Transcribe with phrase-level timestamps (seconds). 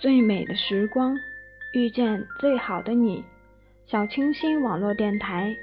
[0.00, 1.14] 最美的时光，
[1.74, 3.22] 遇见最好的你。
[3.86, 5.54] 小清新网络电台，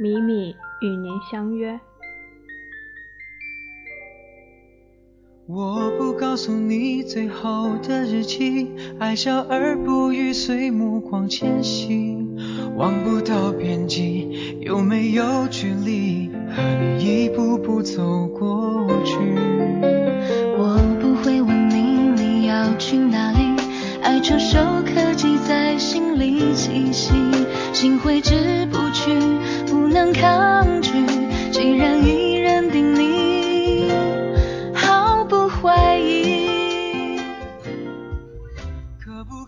[0.00, 1.78] 米米与您相约。
[5.46, 12.18] 我不告诉你最后的日期，爱笑而不语，随目光迁徙，
[12.74, 19.85] 望不到边际，有没有距离，和你一步步走过去。
[24.26, 27.14] 爱触手可及在心里栖息，
[27.72, 29.14] 心挥之不去，
[29.70, 30.90] 不能抗拒，
[31.52, 33.88] 既然已认定你，
[34.74, 37.20] 毫不怀疑。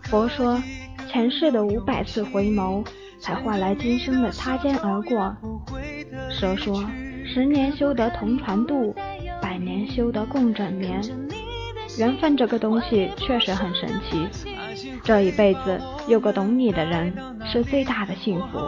[0.05, 0.63] 佛说，
[1.11, 2.85] 前世的五百次回眸，
[3.19, 5.35] 才换来今生的擦肩而过。
[6.31, 6.81] 蛇说，
[7.25, 8.95] 十年修得同船渡，
[9.41, 11.01] 百年修得共枕眠。
[11.97, 14.45] 缘分这个东西确实很神奇，
[15.03, 17.13] 这一辈子有个懂你的人
[17.45, 18.59] 是最大的幸福。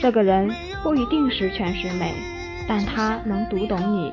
[0.00, 0.50] 这个人
[0.82, 2.12] 不一定十全十美，
[2.68, 4.12] 但他能读懂你，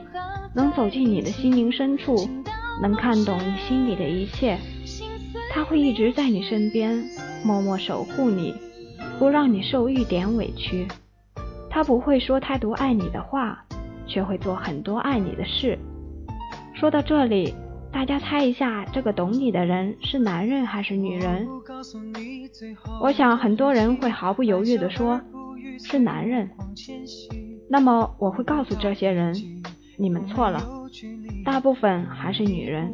[0.54, 2.16] 能走进你的心灵深处，
[2.82, 4.58] 能看懂你心里的一切。
[5.52, 7.04] 他会一直在你身边，
[7.44, 8.54] 默默守护你，
[9.18, 10.88] 不让你受一点委屈。
[11.70, 13.64] 他不会说太多爱你的话，
[14.08, 15.78] 却会做很多爱你的事。
[16.74, 17.54] 说到这里。
[17.96, 21.48] 大家猜一下，这个懂你的人是男人还是女人？
[23.02, 25.22] 我想很多人会毫不犹豫地说，
[25.80, 26.50] 是男人。
[27.70, 29.34] 那么我会告诉这些人，
[29.98, 30.62] 你们错了，
[31.46, 32.94] 大部分还是女人。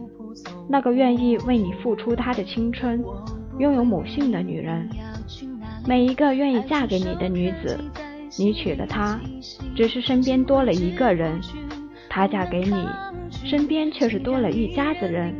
[0.69, 3.03] 那个愿意为你付出她的青春，
[3.57, 4.87] 拥有母性的女人。
[5.87, 7.75] 每一个愿意嫁给你的女子，
[8.37, 9.19] 你娶了她，
[9.75, 11.41] 只是身边多了一个人。
[12.07, 12.85] 她嫁给你。
[13.43, 15.35] 身边却是多了一家子人，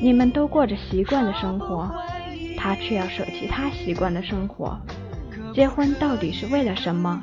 [0.00, 1.90] 你们都过着习惯的生活，
[2.56, 4.78] 他却要舍弃他习惯的生活。
[5.54, 7.22] 结婚到底是为了什么？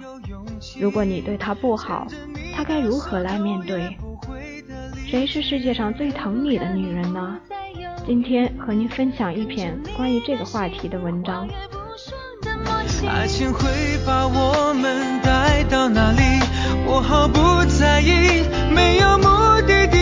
[0.80, 2.08] 如果你对他不好，
[2.56, 3.98] 他该如何来面对？
[5.08, 7.38] 谁是世界上最疼你的女人呢？
[8.06, 11.48] 今天和您分享一篇关于这个话题的文章。
[13.08, 13.62] 爱情会
[14.06, 16.22] 把我们带到哪里？
[16.92, 19.28] 我毫不在意，没有目
[19.68, 19.99] 的地。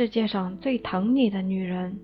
[0.00, 1.98] 世界上最疼你的女人？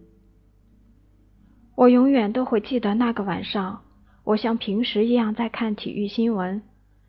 [1.74, 3.80] 我永远都会记得那个晚上。
[4.22, 6.60] 我像平时一样在看体育新闻，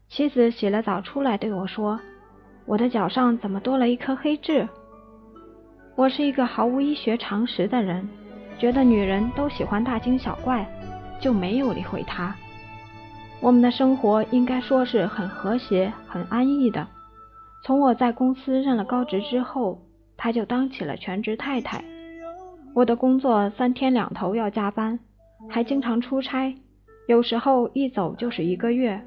[0.07, 1.99] 妻子洗了澡出来对我说
[2.65, 4.65] ：“我的脚上怎么多了一颗黑痣？”
[5.97, 8.07] 我是一个毫无医学常识的人，
[8.57, 10.65] 觉得女人都喜欢大惊小怪，
[11.19, 12.33] 就没有理会她。
[13.41, 16.87] 我们的生活应该说是很和谐、很安逸的。
[17.65, 19.81] 从我在公司任了高职之后，
[20.17, 21.83] 她就当起了全职太太。
[22.73, 24.99] 我的工作三天两头要加班，
[25.47, 26.53] 还经常出差。
[27.07, 29.01] 有时候一走就是一个月，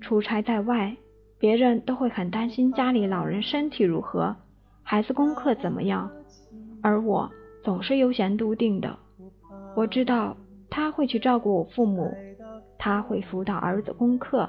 [0.00, 0.96] 出差在外，
[1.38, 4.34] 别人都会很担心家里老人身体如何，
[4.82, 6.10] 孩子功课怎么样，
[6.82, 7.30] 而我
[7.62, 8.98] 总是悠闲笃定的。
[9.74, 10.34] 我知道
[10.70, 12.16] 他会去照顾我父母，
[12.78, 14.48] 他会辅导儿子功课。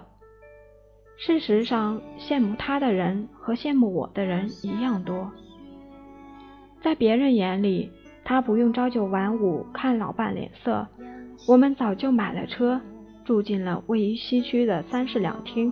[1.18, 5.30] 事实上，羡慕他的人和羡慕我的人一样多。
[6.88, 7.92] 在别人眼里，
[8.24, 10.88] 他不用朝九晚五看老伴脸色。
[11.46, 12.80] 我们早就买了车，
[13.26, 15.70] 住进了位于西区的三室两厅。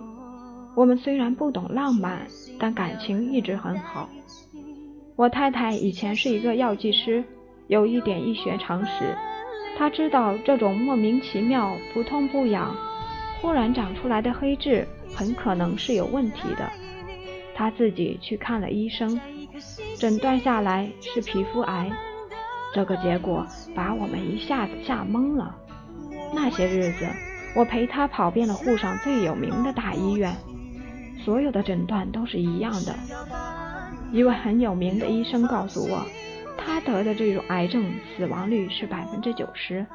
[0.74, 2.26] 我们虽然不懂浪漫，
[2.58, 4.10] 但感情一直很好。
[5.16, 7.24] 我太太以前是一个药剂师，
[7.68, 9.16] 有一点医学常识。
[9.78, 12.76] 她知道这种莫名其妙、不痛不痒、
[13.40, 16.70] 忽然长出来的黑痣很可能是有问题的。
[17.54, 19.18] 她自己去看了医生，
[19.98, 21.90] 诊断下来是皮肤癌。
[22.74, 25.56] 这个结果把我们一下子吓懵了。
[26.34, 27.08] 那些日子，
[27.54, 30.34] 我陪他跑遍了沪上最有名的大医院，
[31.24, 32.94] 所有的诊断都是一样的。
[34.12, 36.04] 一位很有名的医生告诉我，
[36.58, 39.86] 他得的这种癌症死亡率是百分之九十，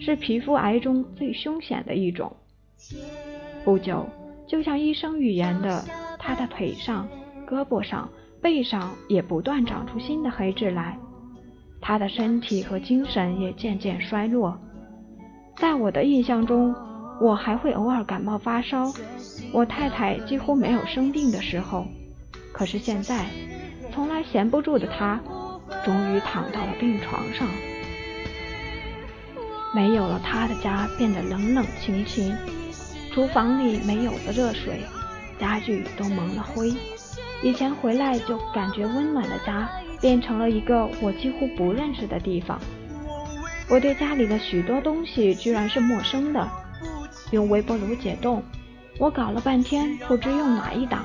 [0.00, 2.36] 是皮肤癌中最凶险的一种。
[3.64, 4.06] 不久，
[4.46, 5.84] 就像医生预言的，
[6.18, 7.08] 他的腿上、
[7.46, 8.08] 胳膊上、
[8.42, 10.98] 背上也不断长出新的黑痣来，
[11.80, 14.58] 他的身体和精神也渐渐衰落。
[15.56, 16.74] 在我的印象中，
[17.20, 18.92] 我还会偶尔感冒发烧，
[19.52, 21.86] 我太太几乎没有生病的时候。
[22.52, 23.26] 可是现在，
[23.94, 25.20] 从来闲不住的他，
[25.84, 27.46] 终于躺到了病床上。
[29.72, 32.36] 没有了他的家变得冷冷清清，
[33.14, 34.80] 厨房里没有了热水，
[35.38, 36.72] 家具都蒙了灰。
[37.42, 39.68] 以前回来就感觉温暖的家，
[40.00, 42.60] 变成了一个我几乎不认识的地方。
[43.68, 46.48] 我对家里的许多东西居然是陌生的。
[47.30, 48.42] 用微波炉解冻，
[48.98, 51.04] 我搞了半天不知用哪一档。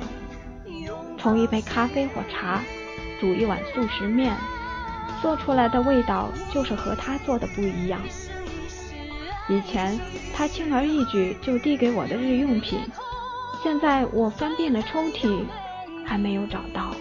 [1.17, 2.61] 冲一杯咖啡或茶，
[3.19, 4.35] 煮一碗速食面，
[5.21, 7.99] 做出来的味道就是和他做的不一样。
[9.49, 9.97] 以前
[10.35, 12.79] 他轻而易举就递给我的日用品，
[13.63, 15.45] 现在我翻遍了抽屉，
[16.07, 16.95] 还没有找到。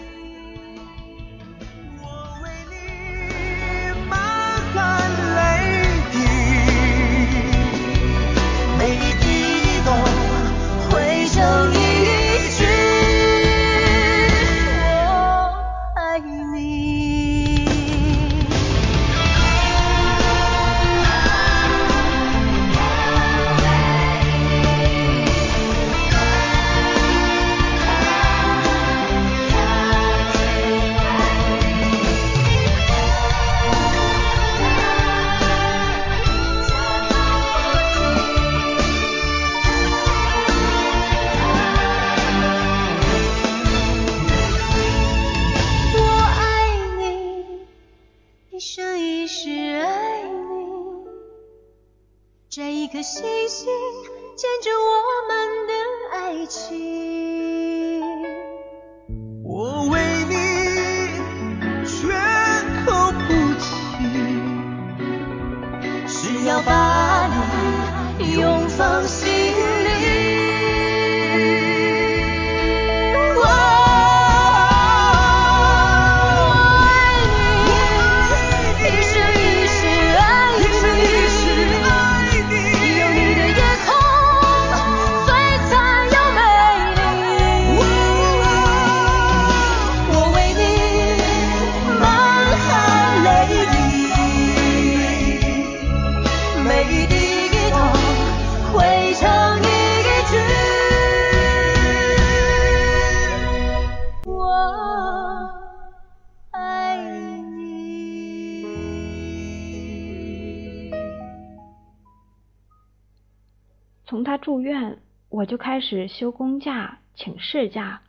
[114.47, 114.97] 住院，
[115.27, 118.01] 我就开始休公假、请事假，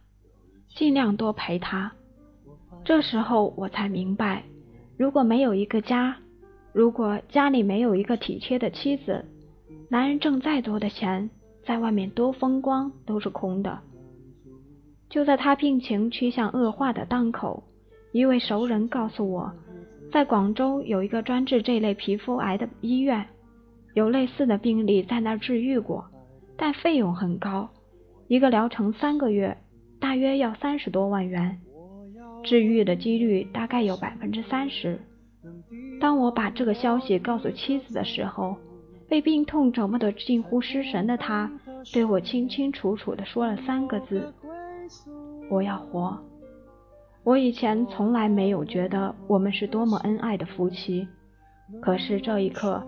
[0.69, 1.91] 尽量多陪他。
[2.85, 4.45] 这时候我才明白，
[4.97, 6.17] 如果没有一个家，
[6.73, 9.25] 如果家里没有一个体贴的妻子，
[9.91, 11.29] 男人挣再多的钱，
[11.67, 13.77] 在外面多风光都是空的。
[15.11, 17.65] 就在他病情趋向恶化的当口，
[18.13, 19.53] 一位熟人告诉我，
[20.13, 23.27] 在广州有一个专治这类皮肤癌的医院。
[23.95, 26.07] 有类似的病例在那儿治愈过，
[26.59, 27.71] 但费用很高，
[28.27, 29.57] 一个疗程三个月，
[30.01, 31.61] 大约要三十多万元，
[32.43, 35.01] 治愈的几率大概有百分之三十。
[36.01, 38.57] 当我把这个消息告诉妻子的时候，
[39.09, 41.51] 被病痛折磨得近乎失神的他，
[41.93, 44.35] 对我清清楚楚地说了三个字
[45.49, 46.19] ：“我要活。”
[47.25, 51.07] 我以前从来没有觉得我们是多么恩爱的夫妻。
[51.83, 52.83] 可是这一刻，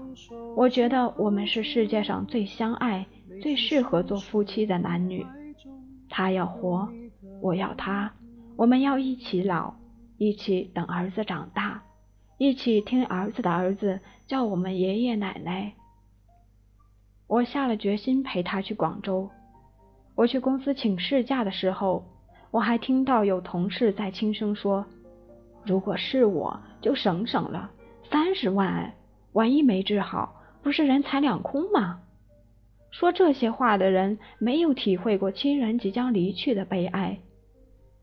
[0.56, 3.06] 我觉得我们是世界上最相爱、
[3.40, 5.26] 最适合做夫妻的男女。
[6.08, 6.88] 他要活，
[7.40, 8.12] 我要他，
[8.56, 9.74] 我们要一起老，
[10.18, 11.82] 一起等儿子长大，
[12.38, 15.72] 一起听儿子的儿子叫我们爷爷奶奶。
[17.26, 19.30] 我下了决心陪他去广州。
[20.16, 22.04] 我去公司请事假的时候，
[22.50, 24.84] 我还听到有同事在轻声说
[25.64, 27.70] ：“如果是我，就省省了。”
[28.10, 28.92] 三十万，
[29.32, 32.00] 万一没治好，不是人财两空吗？
[32.90, 37.18] 说这些话的人没有体会过亲人即将离去的悲哀，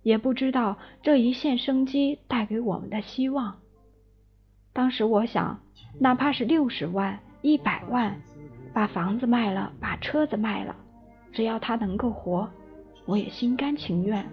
[0.02, 3.60] 也不知道这一线生机带给我们的希望。
[4.74, 5.60] 当时我想，
[6.00, 8.22] 哪怕是六十万、一百万，
[8.74, 10.76] 把房子卖了，把车子卖了，
[11.34, 12.48] 只要他能够活，
[13.06, 14.26] 我也心甘情愿。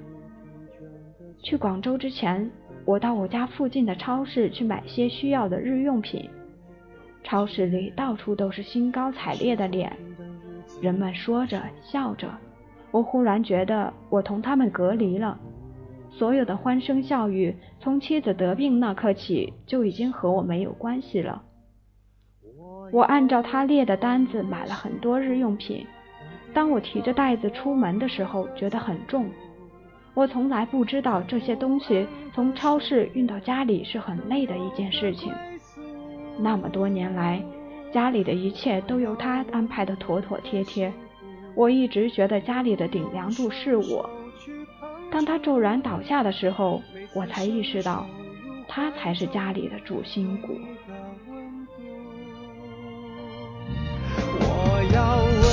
[1.42, 2.50] 去广州之前，
[2.84, 6.30] 我到我家附近的超市去买些需要的日用品。
[7.22, 9.96] 超市里到处都是兴高采烈的脸，
[10.84, 12.28] 人们说着笑着。
[12.90, 15.40] 我忽然觉得我同他们隔离了，
[16.10, 21.42] 所有的欢声笑语从妻子得病那刻起就已经和我没有关系了。
[22.92, 25.86] 我按照他列的单子买了很多日用品。
[26.52, 29.30] 当我提着袋子出门的时候，觉得很重。
[30.12, 35.32] 我从来不知道这些东西从超市运到家里是很累的一件事情。
[36.38, 37.42] 那么多年来，
[37.94, 40.92] 家里的一切都由他安排的妥妥帖帖。
[41.54, 44.10] 我一直觉得家里的顶梁柱是我。
[45.12, 46.82] 当他骤然倒下的时候，
[47.14, 48.04] 我才意识到，
[48.66, 50.58] 他才是家里的主心骨。
[54.40, 55.44] 我要稳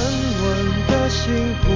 [0.42, 0.50] 稳
[0.88, 1.32] 的幸
[1.62, 1.70] 福，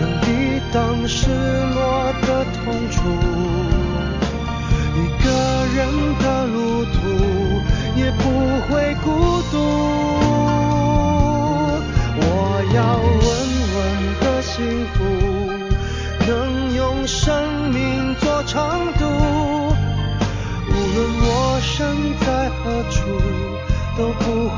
[0.00, 1.28] 能抵挡失
[1.74, 3.33] 落的痛楚。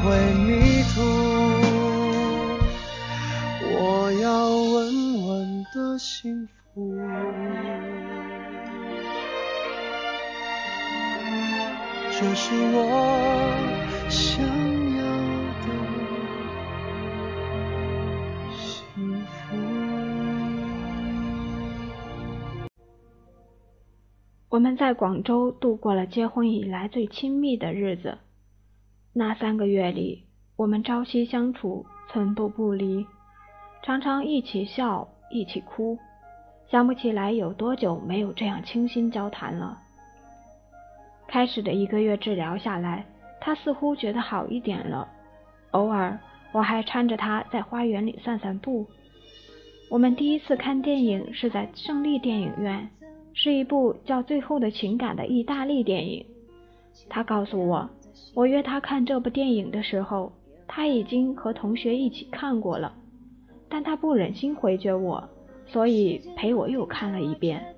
[0.06, 1.02] 会迷途。
[3.74, 6.96] 我要稳稳的幸福。
[12.12, 12.78] 这是我
[14.08, 14.44] 想
[14.96, 15.02] 要
[15.64, 15.66] 的
[18.56, 19.56] 幸福。
[24.50, 28.18] 我们在广州度过了结婚以来最亲密的日子。
[29.18, 30.24] 那三个月里，
[30.56, 33.06] 我们朝夕相处，寸步不离，
[33.82, 35.98] 常常一起笑，一起哭。
[36.70, 39.78] 想不起来有多久没有这样倾心交谈了。
[41.26, 43.06] 开始的一个月治疗下来，
[43.40, 45.08] 他似乎觉得好一点了。
[45.70, 46.18] 偶尔，
[46.52, 48.84] 我还搀着他在花园里散散步。
[49.88, 52.86] 我们第一次看电影是在胜利电影院，
[53.32, 56.26] 是一部叫《最后的情感》的意大利电影。
[57.08, 57.88] 他告诉我，
[58.34, 60.32] 我约他看这部电影的时候，
[60.66, 62.94] 他已经和同学一起看过了，
[63.68, 65.28] 但他不忍心回绝我，
[65.66, 67.74] 所以陪我又看了一遍。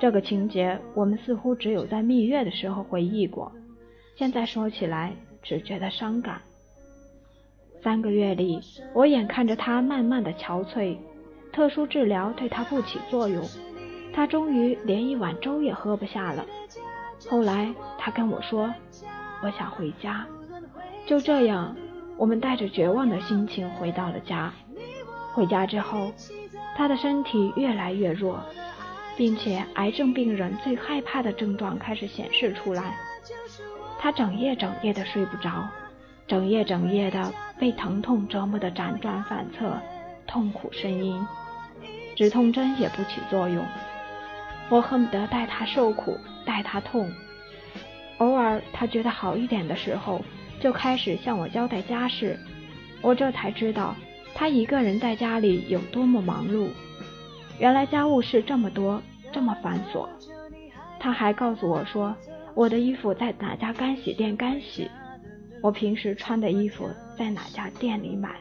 [0.00, 3.50] 这个情节，我们似乎只有在蜜月的时候回忆过，
[4.16, 6.40] 现在说起来只觉得伤感。
[7.82, 8.60] 三个月里，
[8.92, 10.96] 我眼看着他慢慢的憔悴，
[11.52, 13.42] 特殊治疗对他不起作用，
[14.12, 16.44] 他终于连一碗粥也喝不下了。
[17.28, 18.72] 后来他跟我说
[19.44, 20.26] ：“我想回家。”
[21.06, 21.76] 就这样，
[22.16, 24.52] 我们带着绝望的心情回到了家。
[25.34, 26.10] 回家之后，
[26.76, 28.40] 他的身体越来越弱。
[29.16, 32.96] 并且，癌症病人最害怕的症状开始显示出来。
[34.00, 35.68] 他整夜整夜的睡不着，
[36.26, 39.78] 整夜整夜的被疼痛折磨的辗转反侧，
[40.26, 41.24] 痛苦呻吟，
[42.16, 43.64] 止痛针也不起作用。
[44.68, 47.08] 我恨不得带他受苦，带他痛。
[48.18, 50.24] 偶尔他觉得好一点的时候，
[50.60, 52.38] 就开始向我交代家事。
[53.02, 53.94] 我这才知道，
[54.34, 56.68] 他一个人在家里有多么忙碌。
[57.58, 59.02] 原来家务事这么多，
[59.32, 60.08] 这么繁琐。
[60.98, 62.16] 他还告诉我说，
[62.54, 64.90] 我的衣服在哪家干洗店干洗，
[65.60, 68.36] 我平时穿的衣服在哪家店里买。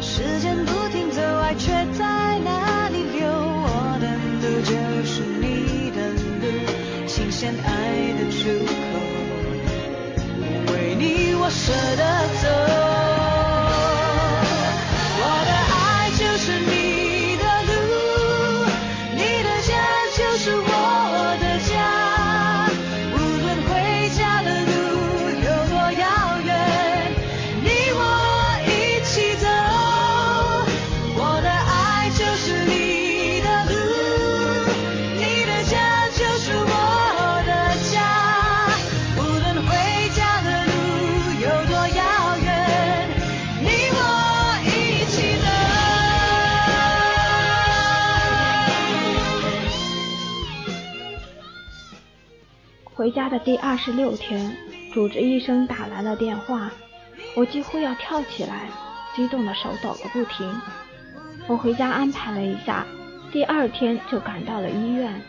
[0.00, 2.25] 时间不停走，爱却在
[7.64, 8.72] 爱的出口。
[10.72, 12.02] 为你，我舍得
[12.42, 12.85] 走。
[53.06, 54.56] 回家的第二十六天，
[54.92, 56.68] 主治医生打来了电话，
[57.36, 58.68] 我几乎要跳起来，
[59.14, 60.52] 激动的手抖个不停。
[61.46, 62.84] 我回家安排了一下，
[63.30, 65.22] 第二天就赶到了医院。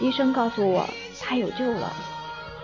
[0.00, 0.88] 医生告诉我
[1.20, 1.92] 他有救了，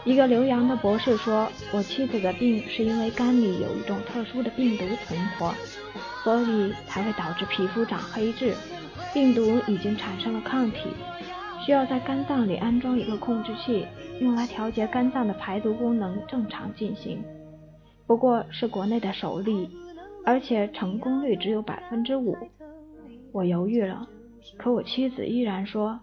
[0.02, 5.54] 一个留洋的博士说，我妻子的病是因为肝里有一种特殊的病毒存活，
[6.24, 8.54] 所以才会导致皮肤长黑痣。
[9.12, 10.88] 病毒已经产生了抗体，
[11.68, 13.84] 需要在肝脏里安装一个控制器，
[14.22, 17.22] 用来调节肝脏的排毒功能正常进行。
[18.06, 19.68] 不过是国内的首例，
[20.24, 22.34] 而且成功率只有百分之五。
[23.32, 24.08] 我犹豫了，
[24.56, 26.00] 可我妻子依然说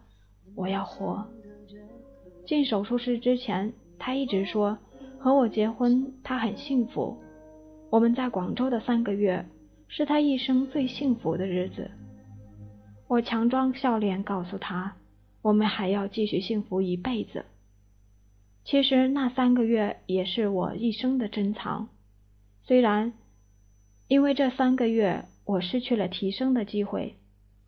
[0.53, 1.25] 我要活。
[2.45, 3.73] 进手术室之前。
[3.97, 4.77] 他一直说
[5.17, 7.17] 和我结婚，她很幸福。
[7.89, 9.43] 我们在广州的三个月
[9.87, 11.89] 是她一生最幸福的日子。
[13.07, 14.93] 我强装笑脸告诉她，
[15.45, 17.45] 我们还要继续幸福一辈子。
[18.63, 21.87] 其实那三个月也是我一生的珍藏。
[22.63, 23.13] 虽然
[24.07, 27.13] 因为这三个月我失去了提升的机会，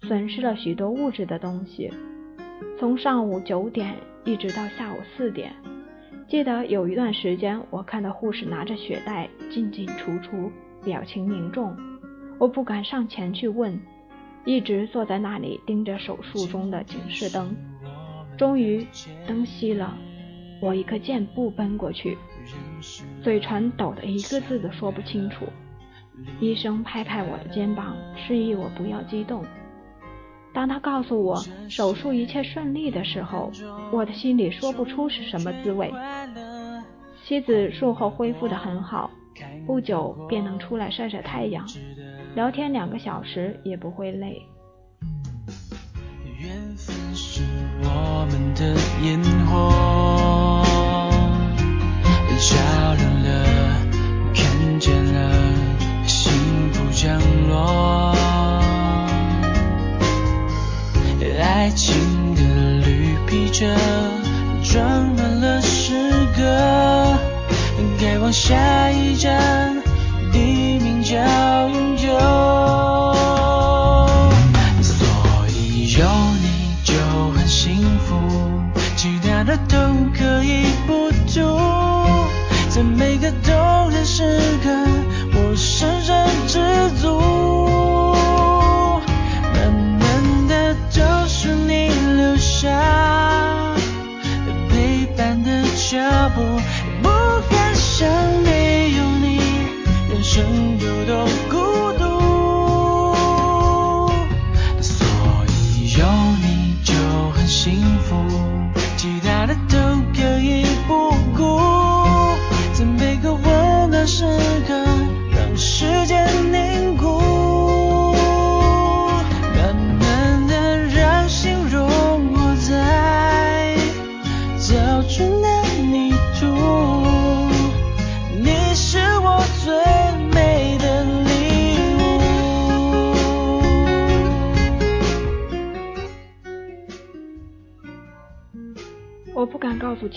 [0.01, 1.91] 损失了许多物质的东西，
[2.79, 5.53] 从上午九点一直到下午四点。
[6.27, 10.51] 记得有一段时间，我看到护士拿着血袋进进出出，
[10.84, 11.77] 表情凝重。
[12.39, 13.79] 我不敢上前去问，
[14.48, 17.54] 一直坐在那里盯着手术中的警示灯。
[18.38, 18.88] 终于
[19.27, 19.94] 灯熄了，
[20.62, 22.18] 我一个箭步奔过去，
[23.22, 25.46] 嘴唇抖得一个字都说不清楚。
[26.39, 29.44] 医生拍拍我的肩膀，示意我不要激动。
[30.54, 33.51] 当他告诉我手术一切顺利的时候，
[33.92, 35.94] 我的心里说不出是什么滋味。
[37.25, 39.12] 妻子术后恢复得很好，
[39.66, 41.68] 不久便能出来晒晒太阳，
[42.38, 44.39] 聊天两个小时也不会累。
[46.39, 47.41] 缘分是
[47.82, 50.63] 我们的烟火，
[52.38, 53.44] 照亮了，
[54.36, 55.47] 看见了，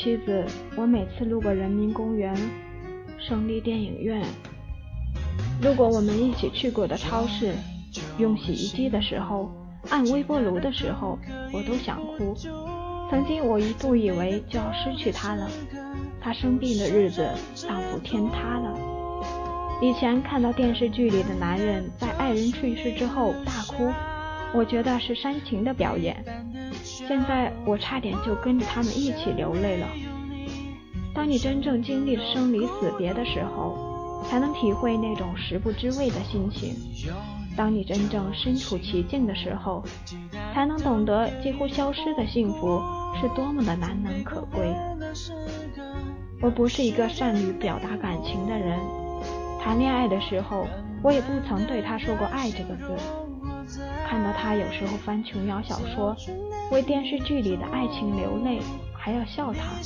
[0.03, 2.35] 妻子，我每次路过人民公园、
[3.19, 4.25] 胜利电影院，
[5.63, 7.53] 路过我们一起去过的超市，
[8.17, 9.53] 用洗衣机的时候，
[9.91, 11.19] 按微波炉的时候，
[11.53, 12.35] 我都想哭。
[13.11, 15.47] 曾经我一度以为就要失去他了，
[16.19, 17.29] 他生病的日子
[17.69, 18.79] 仿佛天塌了。
[19.83, 23.93] 以前看到电视剧里的男人在爱人去世之后大哭，
[24.55, 26.25] 我觉得是煽情的表演。
[27.11, 29.89] 现在我差点就跟着他们一起流泪了。
[31.13, 36.73] 当你真正经历了生离死别的时候，才能体会那种食不知味的心情；
[37.57, 39.83] 当你真正身处其境的时候，
[40.55, 42.81] 才能懂得几乎消失的幸福
[43.21, 44.73] 是多么的难能可贵。
[46.41, 48.79] 我不是一个善于表达感情的人，
[49.61, 50.65] 谈恋爱的时候，
[51.03, 52.95] 我也不曾对他说过“爱”这个字。
[54.11, 56.17] 看到他有时候翻琼瑶小说，
[56.73, 58.59] 为电视剧里的爱情流泪，
[58.93, 59.81] 还要笑他。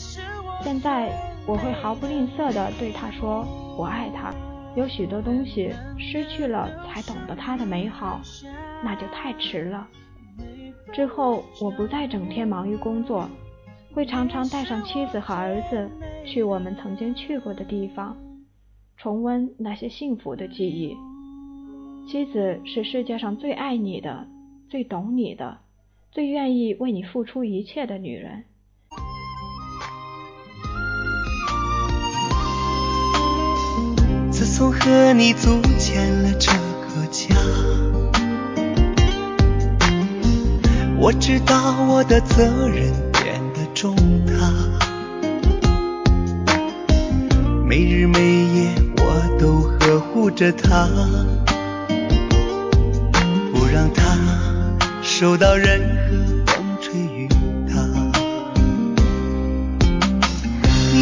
[0.62, 1.12] 现在
[1.46, 4.32] 我会毫不吝啬地对他说：“我爱他。”
[4.74, 8.18] 有许多东西失去了才懂得它的美好，
[8.82, 9.86] 那就太迟了。
[10.90, 13.28] 之后我不再整天忙于工作，
[13.92, 15.86] 会常常带上妻子和儿子
[16.24, 18.16] 去我们曾经去过的地方，
[18.96, 20.96] 重温那些幸福的记忆。
[22.06, 24.28] 妻子是世界上最爱你的、
[24.68, 25.58] 最懂你的、
[26.12, 28.44] 最愿意为你付出一切的女人。
[34.30, 37.34] 自从和你组建了这个家，
[41.00, 44.32] 我知道我的责任变得重大。
[47.66, 50.88] 每日每夜我都呵护着她，
[53.74, 54.16] 让她
[55.02, 57.26] 受到任何风吹雨
[57.66, 57.74] 打。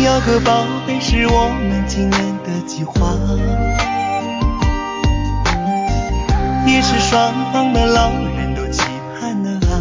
[0.03, 3.15] 要个宝贝是我们今年的计划，
[6.67, 8.83] 也是双方的老人都期
[9.21, 9.77] 盼的啊。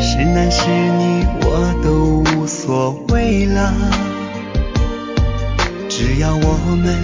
[0.00, 3.74] 是男是女我都无所谓啦，
[5.90, 6.96] 只要我们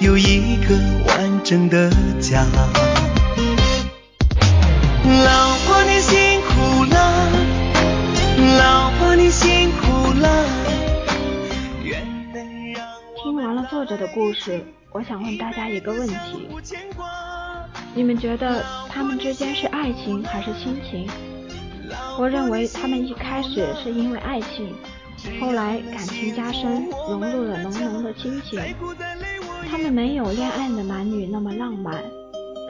[0.00, 0.76] 有一个
[1.08, 2.44] 完整的家。
[5.04, 7.30] 老婆你辛苦了，
[8.58, 10.44] 老婆你辛苦了。
[13.22, 16.48] 听完了作者的故事，我想问大家一个问题：
[17.92, 21.08] 你们觉得他们之间是爱情还是亲情？
[22.20, 24.72] 我认为他们一开始是因为爱情，
[25.40, 28.60] 后来感情加深，融入了浓浓的亲情。
[29.66, 32.02] 他们没有恋爱的男女那么浪漫，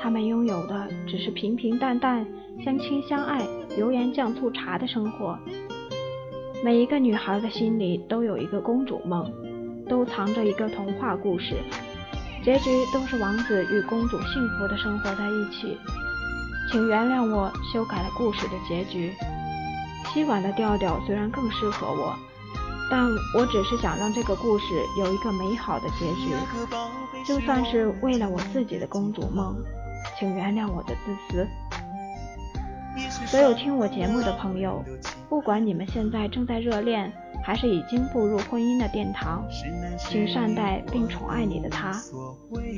[0.00, 2.26] 他们拥有的只是平平淡淡、
[2.64, 3.46] 相亲相爱、
[3.76, 5.38] 油盐酱醋茶的生活。
[6.62, 9.30] 每一个女孩的心里都有一个公主梦，
[9.88, 11.54] 都藏着一个童话故事，
[12.44, 15.76] 结局都是王子与公主幸福的生活在一起。
[16.70, 19.12] 请原谅我修改了故事的结局。
[20.06, 22.14] 凄婉的调调虽然更适合我，
[22.90, 24.64] 但我只是想让这个故事
[24.98, 26.32] 有一个美好的结局，
[27.26, 29.56] 就算是为了我自己的公主梦，
[30.18, 31.46] 请原谅我的自私。
[33.26, 34.82] 所有听我节目的朋友，
[35.28, 37.12] 不管你们现在正在热恋，
[37.44, 39.44] 还是已经步入婚姻的殿堂，
[39.98, 41.92] 请善待并宠爱你的他。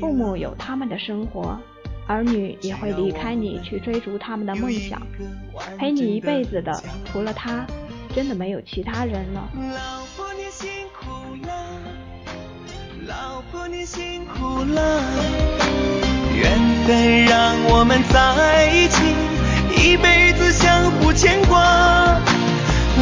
[0.00, 1.58] 父母有他们的生活。
[2.06, 5.00] 儿女也会离开你去追逐他们的梦想，
[5.78, 6.72] 陪你一辈子的
[7.04, 7.64] 除了他，
[8.14, 9.48] 真的没有其他人了。
[9.54, 10.68] 老婆你辛
[10.98, 11.06] 苦
[11.46, 11.52] 了，
[13.06, 15.00] 老婆你辛苦了，
[16.34, 19.14] 缘分让我们在一起，
[19.76, 21.60] 一辈子相互牵挂。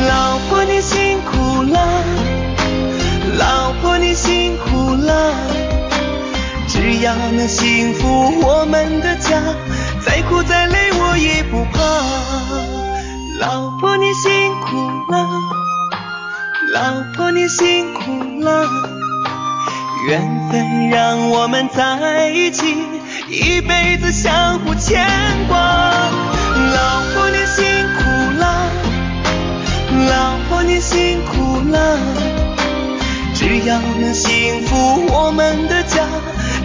[0.07, 2.05] 老婆你辛苦了，
[3.39, 5.33] 老婆你辛苦了。
[6.69, 9.43] 只要能幸福我们的家，
[10.05, 12.78] 再苦再累我也不怕。
[13.41, 14.77] 老婆你辛苦
[15.13, 15.29] 了，
[16.73, 16.81] 老
[17.15, 18.67] 婆你辛苦了，
[20.09, 22.77] 缘分让我们在一起，
[23.29, 25.07] 一辈子相互牵
[25.47, 25.57] 挂。
[25.57, 27.65] 老婆你辛
[27.97, 28.01] 苦
[28.41, 28.73] 了，
[30.09, 31.97] 老婆你辛苦了，
[33.35, 36.05] 只要能幸福我们的家。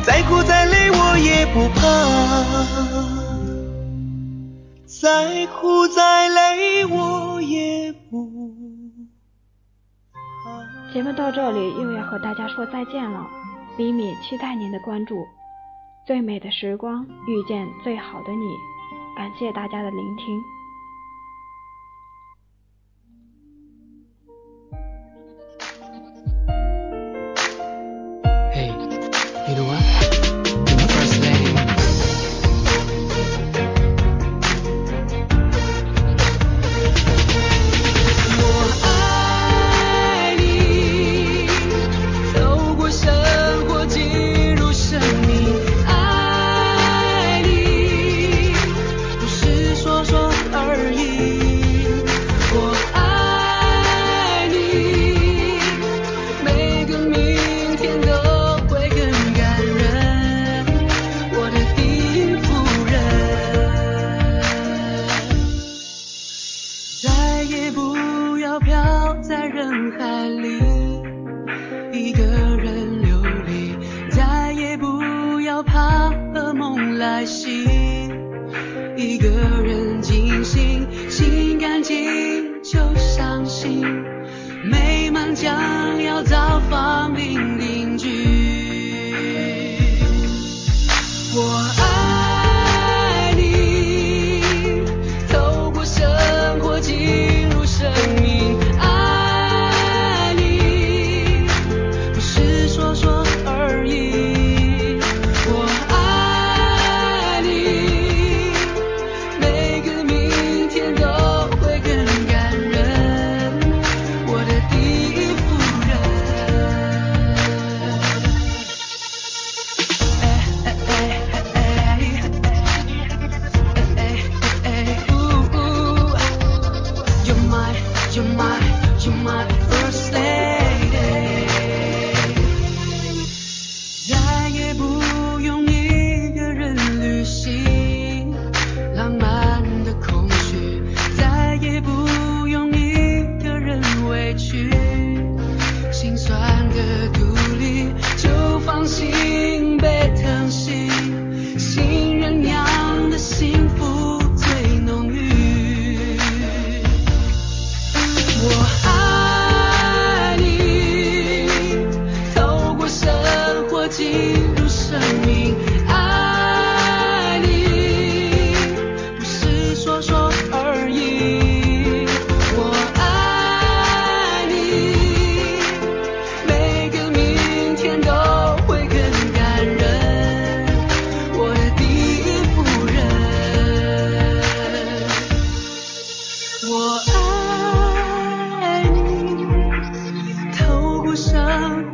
[0.05, 1.81] 再苦再累我也不怕，
[4.85, 6.12] 再苦再
[10.93, 13.27] 节目到这里又要和大家说再见了，
[13.75, 15.25] 米米期待您的关注。
[16.05, 18.55] 最美的时光遇见最好的你，
[19.17, 20.39] 感谢大家的聆听。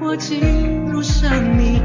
[0.01, 1.81] 我进入生命